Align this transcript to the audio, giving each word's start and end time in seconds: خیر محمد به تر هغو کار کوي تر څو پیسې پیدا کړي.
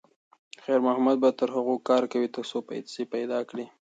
خیر 0.63 0.79
محمد 0.87 1.17
به 1.23 1.29
تر 1.39 1.49
هغو 1.57 1.75
کار 1.89 2.03
کوي 2.11 2.27
تر 2.35 2.43
څو 2.49 2.57
پیسې 2.69 3.01
پیدا 3.13 3.39
کړي. 3.49 3.65